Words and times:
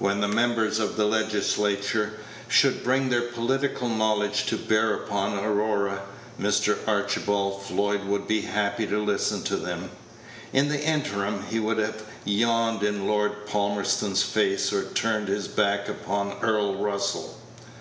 When 0.00 0.20
the 0.20 0.26
members 0.26 0.80
of 0.80 0.96
the 0.96 1.04
Legislature 1.04 2.14
should 2.48 2.82
bring 2.82 3.08
their 3.08 3.20
political 3.22 3.88
knowledge 3.88 4.44
to 4.46 4.56
bear 4.56 4.94
upon 4.94 5.38
Aurora, 5.38 6.02
Mr. 6.42 6.76
Archibald 6.88 7.62
Floyd 7.64 8.02
would 8.02 8.26
be 8.26 8.40
happy 8.40 8.84
to 8.88 8.98
listen 9.00 9.44
to 9.44 9.54
them. 9.56 9.90
In 10.52 10.70
the 10.70 10.80
interim, 10.84 11.44
he 11.48 11.60
would 11.60 11.78
have 11.78 12.02
yawned 12.24 12.82
in 12.82 13.06
Lord 13.06 13.46
Palmerston's 13.46 14.24
face, 14.24 14.72
or 14.72 14.86
turned 14.86 15.28
his 15.28 15.46
back 15.46 15.88
upon 15.88 16.34
Earl 16.42 16.74
Russell. 16.82 17.38